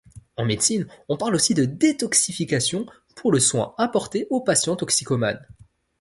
[0.35, 5.45] En médecine, on parle aussi de détoxification pour le soin apporté aux patients toxicomanes.